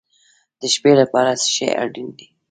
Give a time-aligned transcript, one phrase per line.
[0.59, 2.27] د شپې لپاره څه شی اړین دی؟